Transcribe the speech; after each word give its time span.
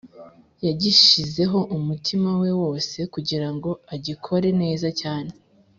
yagishizeho 0.65 1.59
umutima 1.77 2.29
we 2.41 2.49
wose 2.61 2.97
kugirango 3.13 3.69
agikore 3.95 4.47
neza 4.61 4.87
cyane. 5.01 5.31